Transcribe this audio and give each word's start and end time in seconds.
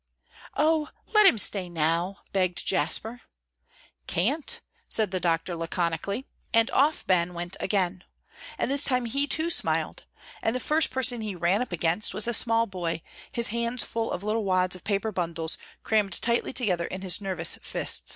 "Oh, 0.57 0.89
let 1.13 1.27
him 1.27 1.37
stay 1.37 1.69
now!" 1.69 2.21
begged 2.33 2.65
Jasper. 2.65 3.21
"Can't," 4.07 4.59
said 4.89 5.11
the 5.11 5.19
doctor, 5.19 5.55
laconically. 5.55 6.25
And 6.55 6.71
off 6.71 7.05
Ben 7.05 7.35
went 7.35 7.55
again. 7.59 8.03
And 8.57 8.71
this 8.71 8.83
time 8.83 9.05
he, 9.05 9.27
too, 9.27 9.51
smiled. 9.51 10.05
And 10.41 10.55
the 10.55 10.59
first 10.59 10.89
person 10.89 11.21
he 11.21 11.35
ran 11.35 11.61
up 11.61 11.71
against 11.71 12.15
was 12.15 12.27
a 12.27 12.33
small 12.33 12.65
boy, 12.65 13.03
his 13.31 13.49
hands 13.49 13.83
full 13.83 14.11
of 14.11 14.23
little 14.23 14.43
wads 14.43 14.75
of 14.75 14.83
paper 14.83 15.11
bundles, 15.11 15.59
crammed 15.83 16.19
tightly 16.19 16.51
together 16.51 16.85
in 16.85 17.03
his 17.03 17.21
nervous 17.21 17.59
fists. 17.61 18.09